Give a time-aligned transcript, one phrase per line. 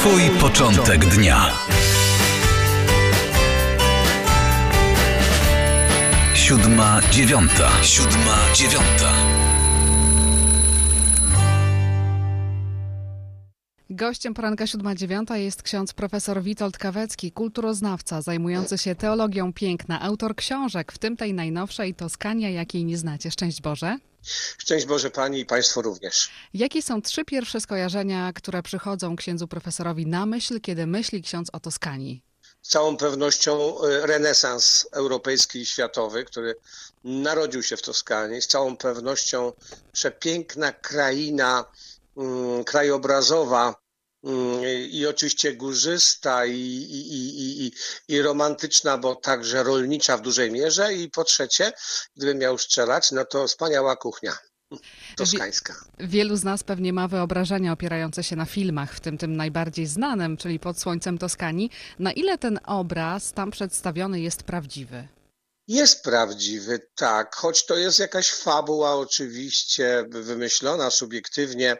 [0.00, 1.50] Twój początek dnia.
[6.34, 7.70] Siódma dziewiąta.
[7.82, 9.12] Siódma dziewiąta.
[13.90, 20.92] Gościem poranka 7.9 jest ksiądz profesor Witold Kawecki, kulturoznawca zajmujący się teologią piękna, autor książek,
[20.92, 23.30] w tym tej najnowszej Toskania, jakiej nie znacie.
[23.30, 23.98] Szczęść Boże.
[24.58, 26.30] Szczęść Boże Pani i Państwu również.
[26.54, 31.60] Jakie są trzy pierwsze skojarzenia, które przychodzą księdzu profesorowi na myśl, kiedy myśli ksiądz o
[31.60, 32.22] Toskanii?
[32.62, 36.54] Z całą pewnością e, renesans europejski i światowy, który
[37.04, 39.52] narodził się w Toskanii, z całą pewnością
[39.92, 41.64] przepiękna kraina
[42.16, 43.74] mm, krajobrazowa
[44.90, 47.72] i oczywiście górzysta i, i, i, i,
[48.08, 50.94] i romantyczna, bo także rolnicza w dużej mierze.
[50.94, 51.72] I po trzecie,
[52.16, 54.38] gdybym miał strzelać, no to wspaniała kuchnia
[55.16, 55.74] toskańska.
[55.98, 60.36] Wielu z nas pewnie ma wyobrażenia opierające się na filmach, w tym tym najbardziej znanym,
[60.36, 61.70] czyli Pod Słońcem Toskanii.
[61.98, 65.08] Na ile ten obraz tam przedstawiony jest prawdziwy?
[65.68, 71.76] Jest prawdziwy, tak, choć to jest jakaś fabuła oczywiście wymyślona subiektywnie,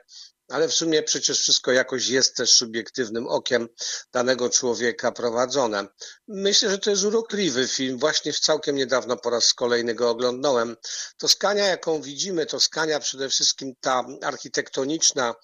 [0.50, 3.68] ale w sumie przecież wszystko jakoś jest też subiektywnym okiem
[4.12, 5.86] danego człowieka prowadzone.
[6.28, 7.98] Myślę, że to jest urokliwy film.
[7.98, 10.76] Właśnie w całkiem niedawno po raz kolejny go oglądałem.
[11.18, 15.34] Toskania, jaką widzimy, Toskania przede wszystkim ta architektoniczna,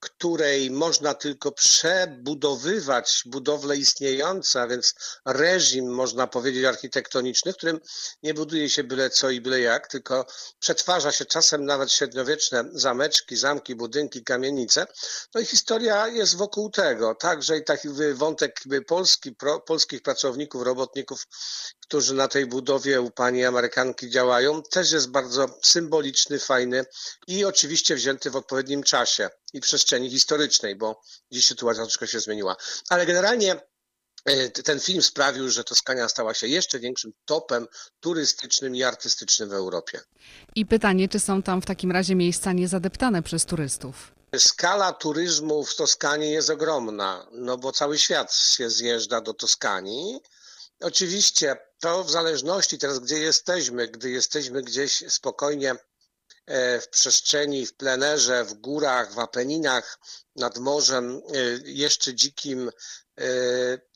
[0.00, 4.94] której można tylko przebudowywać budowle istniejące, a więc
[5.24, 7.80] reżim, można powiedzieć, architektoniczny, w którym
[8.22, 10.26] nie buduje się byle co i byle jak, tylko
[10.58, 14.86] przetwarza się czasem nawet średniowieczne zameczki, zamki, budynki, kamienice.
[15.34, 17.14] No i historia jest wokół tego.
[17.14, 21.26] Także i taki wątek polski, pro, polskich pracowników, robotników,
[21.88, 26.84] którzy na tej budowie u pani Amerykanki działają, też jest bardzo symboliczny, fajny
[27.26, 31.00] i oczywiście wzięty w odpowiednim czasie i przestrzeni historycznej, bo
[31.32, 32.56] dziś sytuacja troszkę się zmieniła.
[32.88, 33.60] Ale generalnie
[34.24, 37.66] e, ten film sprawił, że Toskania stała się jeszcze większym topem
[38.00, 40.00] turystycznym i artystycznym w Europie.
[40.54, 44.12] I pytanie, czy są tam w takim razie miejsca niezadeptane przez turystów?
[44.38, 50.20] Skala turyzmu w Toskanii jest ogromna, no bo cały świat się zjeżdża do Toskanii.
[50.80, 55.74] Oczywiście to w zależności teraz, gdzie jesteśmy, gdy jesteśmy gdzieś spokojnie
[56.46, 59.98] e, w przestrzeni, w plenerze, w górach, w Apeninach,
[60.36, 62.70] nad morzem, e, jeszcze dzikim,
[63.18, 63.24] e,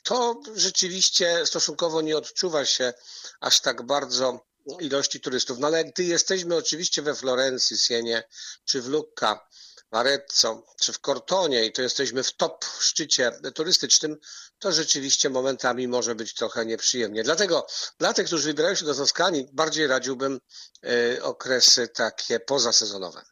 [0.02, 2.92] to rzeczywiście stosunkowo nie odczuwa się
[3.40, 5.58] aż tak bardzo ilości turystów.
[5.58, 8.22] No ale gdy jesteśmy oczywiście we Florencji, Sienie
[8.64, 9.46] czy w Lucca,
[9.90, 14.16] Arezzo czy w Cortonie i to jesteśmy w top szczycie turystycznym,
[14.58, 17.22] to rzeczywiście momentami może być trochę nieprzyjemnie.
[17.22, 17.66] Dlatego
[17.98, 20.40] dla tych, którzy wybierają się do Toskanii, bardziej radziłbym
[20.84, 23.22] y, okresy takie pozasezonowe.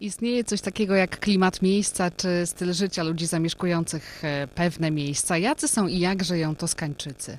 [0.00, 5.38] Istnieje coś takiego jak klimat miejsca czy styl życia ludzi zamieszkujących e, pewne miejsca.
[5.38, 7.38] Jacy są i jak żyją Toskańczycy?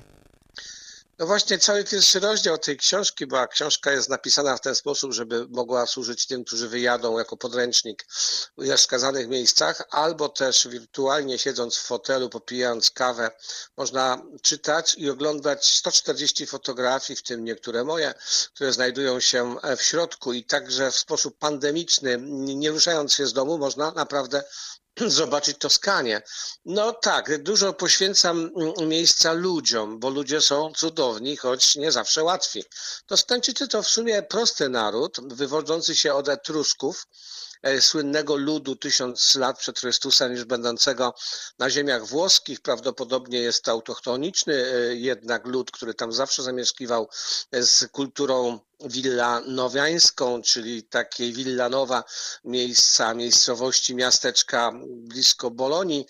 [1.18, 5.46] No właśnie cały pierwszy rozdział tej książki, bo książka jest napisana w ten sposób, żeby
[5.48, 8.06] mogła służyć tym, którzy wyjadą jako podręcznik
[8.58, 13.30] w wskazanych miejscach, albo też wirtualnie siedząc w fotelu, popijając kawę,
[13.76, 18.14] można czytać i oglądać 140 fotografii, w tym niektóre moje,
[18.54, 20.32] które znajdują się w środku.
[20.32, 24.42] I także w sposób pandemiczny, nie ruszając się z domu, można naprawdę
[25.06, 26.22] zobaczyć Toskanię.
[26.64, 32.64] No tak, dużo poświęcam mm, miejsca ludziom, bo ludzie są cudowni, choć nie zawsze łatwi.
[33.06, 37.06] Toskańczycy to w sumie prosty naród, wywodzący się od Etrusków,
[37.62, 41.14] e, słynnego ludu tysiąc lat przed Chrystusem, już będącego
[41.58, 42.60] na ziemiach włoskich.
[42.60, 47.08] Prawdopodobnie jest to autochtoniczny e, jednak lud, który tam zawsze zamieszkiwał
[47.52, 52.04] e, z kulturą willanowiańską, czyli takiej Villanowa
[52.44, 56.06] miejsca, miejscowości, miasteczka blisko Bolonii,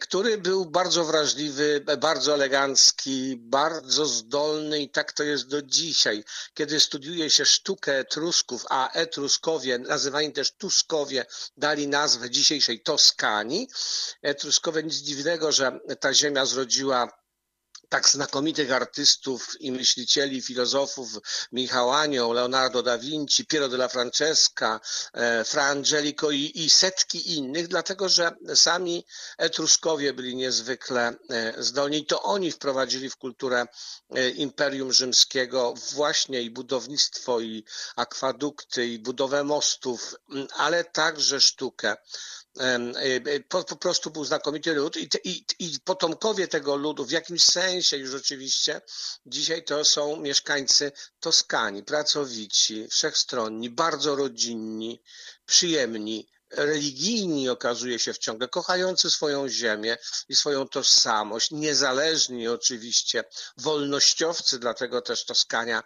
[0.00, 6.24] który był bardzo wrażliwy, bardzo elegancki, bardzo zdolny i tak to jest do dzisiaj.
[6.54, 11.26] Kiedy studiuje się sztukę Etrusków, a Etruskowie, nazywani też Tuskowie,
[11.56, 13.68] dali nazwę dzisiejszej Toskanii.
[14.22, 17.25] Etruskowie nic dziwnego, że ta ziemia zrodziła
[17.88, 21.08] tak znakomitych artystów i myślicieli, filozofów,
[21.52, 24.80] Michał Anioł, Leonardo da Vinci, Piero della Francesca,
[25.12, 29.06] e, Fra Angelico i, i setki innych, dlatego że sami
[29.38, 32.06] Etruskowie byli niezwykle e, zdolni.
[32.06, 33.66] To oni wprowadzili w kulturę
[34.10, 37.64] e, Imperium Rzymskiego właśnie i budownictwo, i
[37.96, 40.14] akwadukty, i budowę mostów,
[40.56, 41.96] ale także sztukę.
[43.48, 47.96] Po, po prostu był znakomity lud i, i, i potomkowie tego ludu w jakimś sensie
[47.96, 48.80] już oczywiście
[49.26, 55.02] dzisiaj to są mieszkańcy Toskanii, pracowici, wszechstronni, bardzo rodzinni,
[55.46, 59.96] przyjemni, religijni okazuje się wciąż, kochający swoją ziemię
[60.28, 63.24] i swoją tożsamość, niezależni oczywiście,
[63.56, 65.82] wolnościowcy, dlatego też Toskania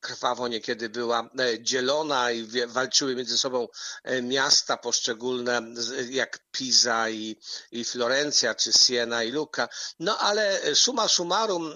[0.00, 3.68] krwawo niekiedy była e, dzielona i walczyły między sobą
[4.04, 5.62] e, miasta poszczególne,
[6.10, 7.36] jak Pisa i,
[7.72, 9.68] i Florencja, czy Siena i Lucca.
[9.98, 11.74] No ale suma summarum, e,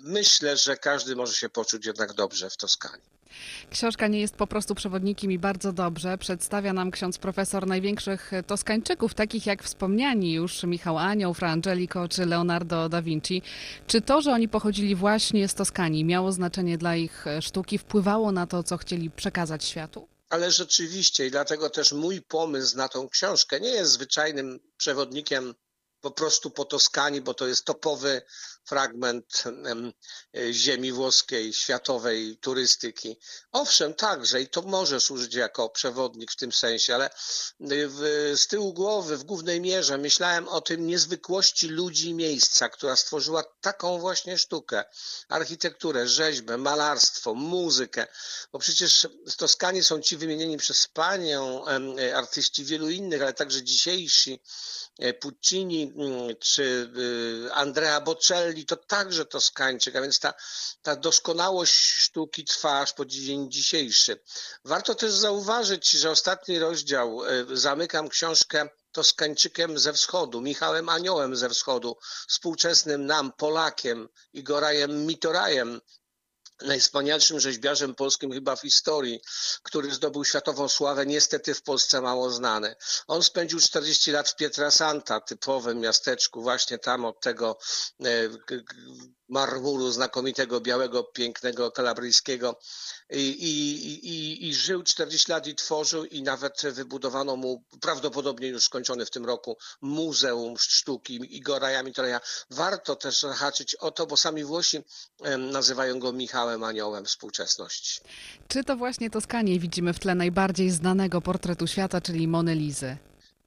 [0.00, 3.14] myślę, że każdy może się poczuć jednak dobrze w Toskanii.
[3.70, 9.14] Książka nie jest po prostu przewodnikiem i bardzo dobrze przedstawia nam ksiądz profesor największych Toskańczyków,
[9.14, 13.42] takich jak wspomniani już Michał Anioł, Fra Angelico czy Leonardo da Vinci.
[13.86, 18.46] Czy to, że oni pochodzili właśnie z Toskanii, miało znaczenie dla ich sztuki, wpływało na
[18.46, 20.08] to, co chcieli przekazać światu?
[20.28, 25.54] Ale rzeczywiście i dlatego też mój pomysł na tą książkę nie jest zwyczajnym przewodnikiem
[26.00, 28.22] po prostu po Toskanii, bo to jest topowy
[28.64, 29.44] fragment
[30.52, 33.16] ziemi włoskiej, światowej turystyki.
[33.52, 37.10] Owszem, także i to może służyć jako przewodnik w tym sensie, ale
[37.60, 42.96] w, z tyłu głowy, w głównej mierze myślałem o tym niezwykłości ludzi i miejsca, która
[42.96, 44.84] stworzyła taką właśnie sztukę,
[45.28, 48.06] architekturę, rzeźbę, malarstwo, muzykę,
[48.52, 51.64] bo przecież w Toskanii są ci wymienieni przez panią
[52.14, 54.40] artyści wielu innych, ale także dzisiejsi,
[54.98, 56.90] e, Puccini mm, czy
[57.46, 60.34] y, Andrea Bocelli, to także Toskańczyk, a więc ta,
[60.82, 64.20] ta doskonałość sztuki trwa aż po dzień dzisiejszy.
[64.64, 71.48] Warto też zauważyć, że ostatni rozdział, e, zamykam książkę Toskańczykiem ze wschodu, Michałem Aniołem ze
[71.48, 71.96] wschodu,
[72.28, 75.80] współczesnym nam, Polakiem, Igorajem Mitorajem,
[76.62, 79.20] najwspanialszym rzeźbiarzem polskim chyba w historii,
[79.62, 82.74] który zdobył światową sławę, niestety w Polsce mało znany.
[83.06, 87.58] On spędził 40 lat w Pietrasanta, typowym miasteczku, właśnie tam od tego
[88.04, 88.28] e,
[89.28, 92.58] marmuru znakomitego, białego, pięknego, kalabryjskiego
[93.10, 98.64] I, i, i, i, żył 40 lat i tworzył i nawet wybudowano mu, prawdopodobnie już
[98.64, 102.20] skończony w tym roku, Muzeum Sztuki Igora Jamitoreja.
[102.50, 104.78] Warto też zahaczyć o to, bo sami Włosi
[105.38, 108.00] nazywają go Michałem Aniołem współczesności.
[108.48, 112.96] Czy to właśnie Toskanie widzimy w tle najbardziej znanego portretu świata, czyli Monelizy?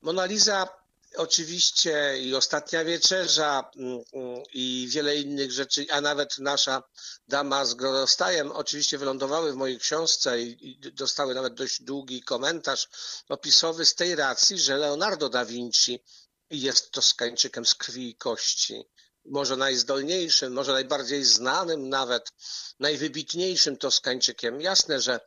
[0.02, 0.68] Mona Lisa
[1.16, 6.84] oczywiście i Ostatnia Wieczerza mm, mm, i wiele innych rzeczy, a nawet nasza
[7.28, 12.88] Dama z Grodostajem oczywiście wylądowały w mojej książce i dostały nawet dość długi komentarz
[13.30, 16.04] opisowy z tej racji, że Leonardo da Vinci
[16.50, 18.84] jest Toskańczykiem z krwi i kości.
[19.26, 22.32] Może najzdolniejszym, może najbardziej znanym nawet,
[22.80, 24.62] najwybitniejszym Toskańczykiem.
[24.62, 25.20] Jasne, że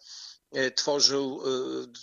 [0.76, 1.50] tworzył e,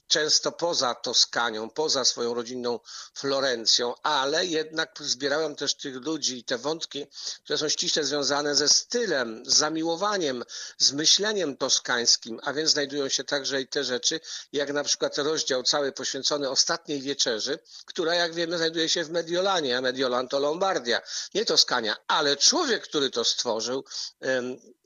[0.08, 2.80] często poza Toskanią, poza swoją rodzinną
[3.14, 7.08] Florencją, ale jednak zbierałem też tych ludzi i te wątki,
[7.44, 10.44] które są ściśle związane ze stylem, z zamiłowaniem,
[10.78, 14.20] z myśleniem toskańskim, a więc znajdują się także i te rzeczy,
[14.52, 19.78] jak na przykład rozdział cały poświęcony ostatniej wieczerzy, która jak wiemy znajduje się w Mediolanie,
[19.78, 21.02] a Mediolan to Lombardia,
[21.34, 23.84] nie Toskania, ale człowiek, który to stworzył,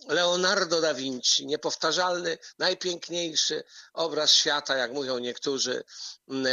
[0.07, 3.63] Leonardo da Vinci, niepowtarzalny, najpiękniejszy
[3.93, 5.83] obraz świata, jak mówią niektórzy,
[6.29, 6.47] mm,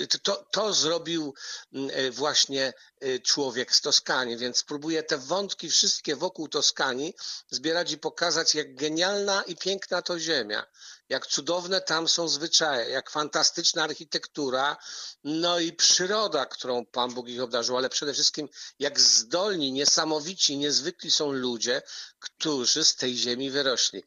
[0.00, 1.34] e, to, to zrobił
[1.72, 7.14] mm, e, właśnie e, człowiek z Toskanii, więc próbuję te wątki wszystkie wokół Toskanii
[7.50, 10.66] zbierać i pokazać, jak genialna i piękna to ziemia
[11.08, 14.76] jak cudowne tam są zwyczaje, jak fantastyczna architektura,
[15.24, 18.48] no i przyroda, którą Pan Bóg ich obdarzył, ale przede wszystkim
[18.78, 21.82] jak zdolni, niesamowici, niezwykli są ludzie,
[22.18, 24.02] którzy z tej ziemi wyrośli.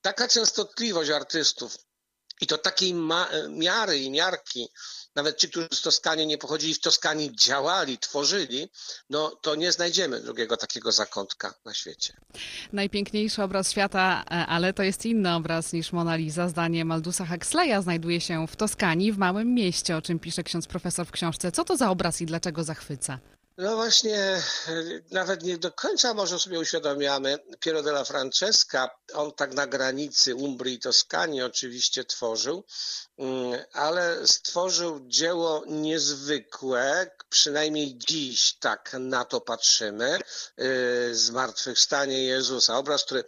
[0.00, 1.76] Taka częstotliwość artystów
[2.40, 2.94] i to takiej
[3.48, 4.68] miary i miarki,
[5.14, 8.68] nawet ci, którzy z Toskanii nie pochodzili, w Toskanii działali, tworzyli,
[9.10, 12.16] no to nie znajdziemy drugiego takiego zakątka na świecie.
[12.72, 16.48] Najpiękniejszy obraz świata, e, ale to jest inny obraz niż Mona Lisa.
[16.48, 21.06] Zdaniem Aldusa Huxleya znajduje się w Toskanii, w małym mieście, o czym pisze ksiądz profesor
[21.06, 21.52] w książce.
[21.52, 23.18] Co to za obraz i dlaczego zachwyca?
[23.56, 24.42] No właśnie,
[25.10, 27.38] nawet nie do końca może sobie uświadamiamy.
[27.60, 32.64] Piero della Francesca, on tak na granicy Umbrii i Toskanii oczywiście tworzył,
[33.18, 40.18] mm, ale stworzył dzieło niezwykłe, przynajmniej dziś tak na to patrzymy,
[40.60, 42.78] y, zmartwychwstanie Jezusa.
[42.78, 43.24] Obraz, który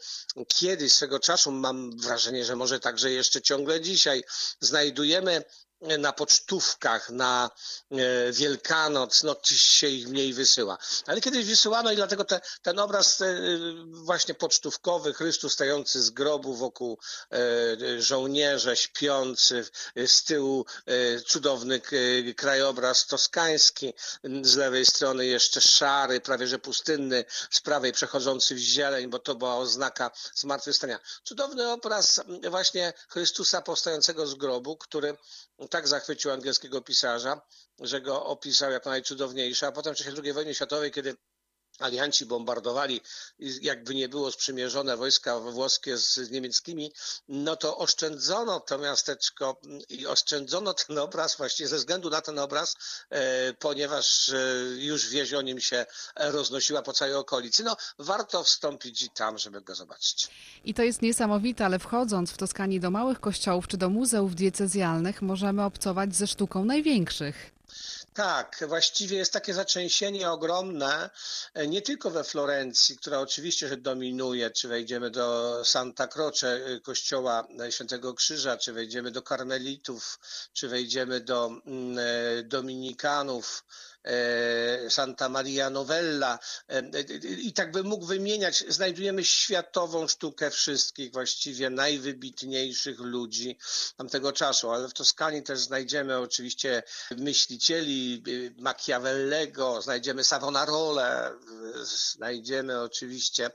[0.49, 4.25] kiedyś swego czasu, mam wrażenie, że może także jeszcze ciągle dzisiaj,
[4.61, 5.45] znajdujemy
[5.99, 7.51] na pocztówkach, na
[7.91, 7.97] e,
[8.33, 10.79] Wielkanoc, no dziś się ich mniej wysyła.
[11.07, 13.27] Ale kiedyś wysyłano i dlatego te, ten obraz e,
[13.87, 16.99] właśnie pocztówkowy, Chrystus stający z grobu wokół
[17.33, 19.65] e, żołnierze, śpiący,
[20.07, 20.67] z tyłu
[21.27, 21.81] cudowny
[22.37, 23.95] krajobraz toskański,
[24.43, 29.35] z lewej strony jeszcze szary, prawie że pustynny, z prawej przechodzący w zieleń, bo to
[29.35, 30.99] była oznaka zmartwychwstania.
[31.25, 35.17] Cudowny obraz właśnie Chrystusa powstającego z grobu, który
[35.71, 37.41] tak zachwycił angielskiego pisarza,
[37.81, 41.17] że go opisał jako najcudowniejszy, a potem w czasie II wojny światowej, kiedy
[41.79, 43.01] alianci bombardowali,
[43.63, 46.93] jakby nie było sprzymierzone wojska włoskie z niemieckimi,
[47.29, 52.77] no to oszczędzono to miasteczko i oszczędzono ten obraz właśnie ze względu na ten obraz,
[53.11, 54.37] e, ponieważ e,
[54.77, 57.65] już wieść o nim się roznosiła po całej okolicy.
[57.65, 60.29] No warto wstąpić tam, żeby go zobaczyć.
[60.65, 65.23] I to jest niesamowite, ale wchodząc w Toskanii do małych kościołów czy do muzeów diecezjalnych
[65.23, 67.54] możemy obcować ze sztuką największych.
[68.15, 71.11] Tak, właściwie jest takie zaczęsienie ogromne,
[71.55, 76.81] e, nie tylko we Florencji, która oczywiście że dominuje, czy wejdziemy do Santa Croce, e,
[76.81, 80.19] kościoła Świętego Krzyża, czy wejdziemy do Karmelitów,
[80.53, 83.65] czy wejdziemy do mm, e, Dominikanów,
[84.89, 86.39] Santa Maria Novella.
[86.69, 86.83] E,
[87.23, 93.59] i tak bym mógł wymieniać, znajdujemy światową sztukę wszystkich właściwie najwybitniejszych ludzi
[93.97, 96.83] tamtego czasu, ale w Toskanii też znajdziemy oczywiście
[97.17, 101.31] myślicieli e, Machiavellego, znajdziemy Savonarole,
[101.85, 103.51] znajdziemy oczywiście E,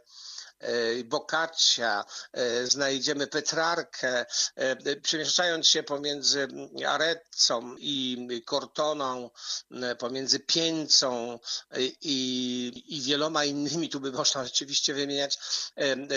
[1.05, 4.25] Boccaccia, e, znajdziemy Petrarkę,
[4.55, 6.47] e, przemieszczając się pomiędzy
[6.87, 9.29] Areccą i Cortoną,
[9.99, 11.39] pomiędzy Pieńcą
[12.01, 15.39] i, i wieloma innymi, tu by można rzeczywiście wymieniać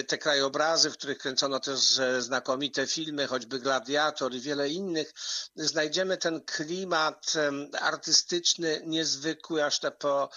[0.09, 1.81] te krajobrazy, w których kręcono też
[2.19, 5.13] znakomite filmy, choćby Gladiator i wiele innych,
[5.57, 7.33] znajdziemy ten klimat
[7.81, 10.29] artystyczny niezwykły, aż, te po,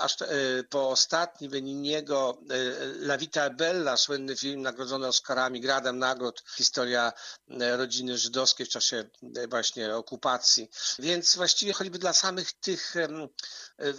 [0.00, 0.28] aż te,
[0.70, 2.38] po ostatni Beniniego
[3.00, 7.12] La Vita Bella, słynny film nagrodzony Oscarami, gradem nagród, historia
[7.60, 10.70] e, rodziny żydowskiej w czasie e, właśnie okupacji.
[10.98, 13.08] Więc właściwie choćby dla samych tych e,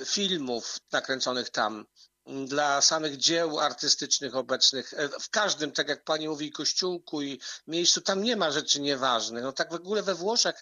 [0.05, 1.85] filmów nakręconych tam,
[2.25, 4.93] dla samych dzieł artystycznych obecnych.
[5.21, 9.43] W każdym, tak jak pani mówi, kościółku i miejscu, tam nie ma rzeczy nieważnych.
[9.43, 10.55] No tak w ogóle we Włoszech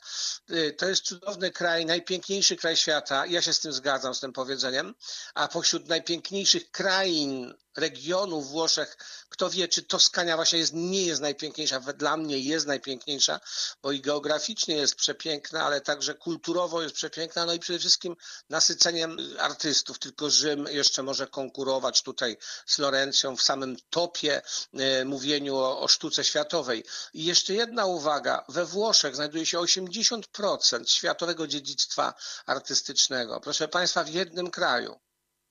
[0.77, 3.25] to jest cudowny kraj, najpiękniejszy kraj świata.
[3.25, 4.95] Ja się z tym zgadzam, z tym powiedzeniem.
[5.33, 8.97] A pośród najpiękniejszych krain regionu Włoszech,
[9.29, 13.39] kto wie, czy Toskania właśnie jest, nie jest najpiękniejsza, dla mnie jest najpiękniejsza,
[13.81, 18.15] bo i geograficznie jest przepiękna, ale także kulturowo jest przepiękna, no i przede wszystkim
[18.49, 24.41] nasyceniem artystów, tylko Rzym jeszcze może konkurować tutaj z Florencją w samym topie
[24.73, 26.83] e, mówieniu o, o sztuce światowej.
[27.13, 32.13] I jeszcze jedna uwaga, we Włoszech znajduje się 80% światowego dziedzictwa
[32.45, 33.39] artystycznego.
[33.39, 34.99] Proszę Państwa, w jednym kraju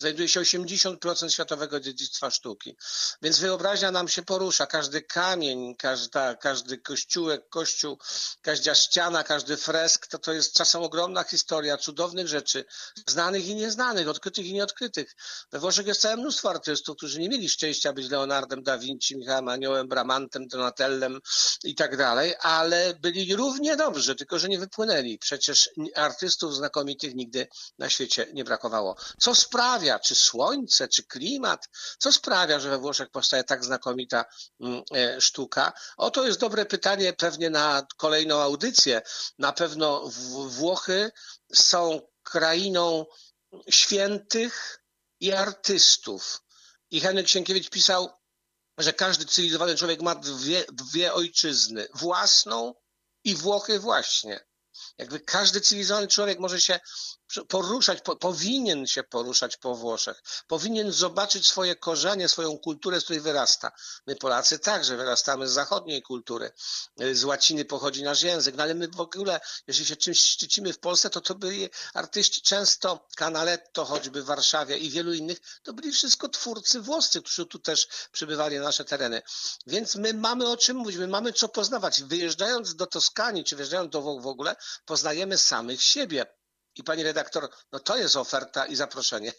[0.01, 2.77] znajduje się 80% światowego dziedzictwa sztuki.
[3.23, 4.67] Więc wyobraźnia nam się porusza.
[4.67, 7.99] Każdy kamień, każda, każdy kościółek, kościół,
[8.43, 12.65] każda ściana, każdy fresk, to to jest czasem ogromna historia cudownych rzeczy,
[13.07, 15.17] znanych i nieznanych, odkrytych i nieodkrytych.
[15.53, 19.49] We Włoszech jest całe mnóstwo artystów, którzy nie mieli szczęścia być Leonardem da Vinci, Michałem
[19.49, 21.21] Aniołem, Bramantem, Donatellem
[21.65, 25.19] i tak dalej, ale byli równie dobrzy, tylko że nie wypłynęli.
[25.19, 27.47] Przecież artystów znakomitych nigdy
[27.79, 28.97] na świecie nie brakowało.
[29.19, 31.69] Co sprawia, sprawia, czy słońce, czy klimat,
[31.99, 34.25] co sprawia, że we Włoszech powstaje tak znakomita
[34.61, 35.73] mm, e, sztuka?
[35.97, 39.03] Oto jest dobre pytanie pewnie na kolejną audycję.
[39.39, 40.11] Na pewno
[40.49, 41.11] Włochy
[41.55, 43.07] są krainą
[43.71, 44.83] świętych
[45.21, 46.43] i artystów.
[46.91, 48.11] I Henryk Sienkiewicz pisał,
[48.79, 52.75] że każdy cywilizowany człowiek ma dwie, dwie ojczyzny, własną
[53.25, 54.41] i Włochy właśnie.
[54.99, 56.81] Jakby każdy cywilizowany człowiek może się
[57.49, 63.21] poruszać, po, powinien się poruszać po Włoszech, powinien zobaczyć swoje korzenie, swoją kulturę, z której
[63.21, 63.73] wyrasta.
[64.07, 66.53] My Polacy także wyrastamy z zachodniej kultury,
[67.13, 70.79] z łaciny pochodzi nasz język, no ale my w ogóle, jeśli się czymś szczycimy w
[70.79, 75.93] Polsce, to to byli artyści często, Canaletto choćby w Warszawie i wielu innych, to byli
[75.93, 79.23] wszystko twórcy włoscy, którzy tu też przybywali na nasze tereny.
[79.67, 82.03] Więc my mamy o czym mówić, my mamy co poznawać.
[82.03, 86.27] Wyjeżdżając do Toskanii, czy wyjeżdżając do w ogóle, poznajemy samych siebie
[86.77, 89.33] i pani redaktor, no to jest oferta i zaproszenie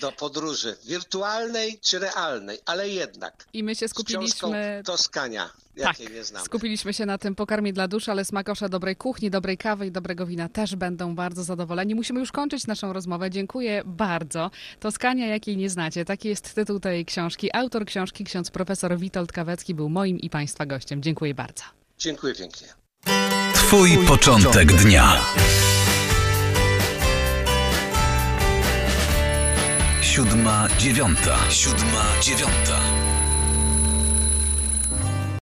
[0.00, 3.46] do podróży wirtualnej czy realnej, ale jednak.
[3.52, 4.82] I my się skupiliśmy.
[4.84, 6.44] Toskania, jakiej tak, nie znamy.
[6.44, 10.26] Skupiliśmy się na tym pokarmie dla duszy, ale smakosze dobrej kuchni, dobrej kawy i dobrego
[10.26, 11.94] wina też będą bardzo zadowoleni.
[11.94, 13.30] Musimy już kończyć naszą rozmowę.
[13.30, 14.50] Dziękuję bardzo.
[14.80, 16.04] Toskania, jakiej nie znacie.
[16.04, 17.56] Taki jest tytuł tej książki.
[17.56, 21.02] Autor książki, ksiądz profesor Witold Kawecki, był moim i państwa gościem.
[21.02, 21.62] Dziękuję bardzo.
[21.98, 22.68] Dziękuję pięknie.
[23.54, 25.24] Twój początek dnia.
[30.18, 31.38] Siódma, dziewiąta.
[31.50, 32.97] Siódma, dziewiąta.